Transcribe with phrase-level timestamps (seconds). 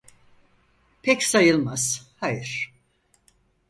[1.03, 2.73] Pek sayılmaz, hayır.